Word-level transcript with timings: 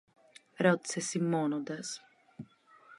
ρώτησε 0.57 0.99
σιμώνοντας. 0.99 2.01